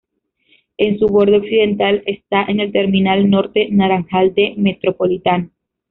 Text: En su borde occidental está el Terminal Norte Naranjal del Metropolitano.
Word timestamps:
En 0.79 0.97
su 0.97 1.05
borde 1.05 1.37
occidental 1.37 2.01
está 2.07 2.41
el 2.45 2.71
Terminal 2.71 3.29
Norte 3.29 3.67
Naranjal 3.69 4.33
del 4.33 4.57
Metropolitano. 4.57 5.51